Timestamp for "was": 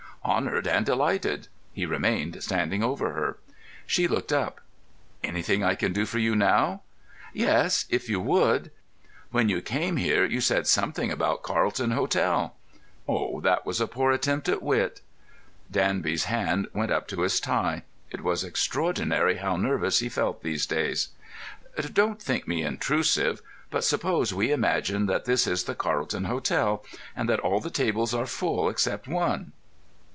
13.65-13.81, 18.21-18.43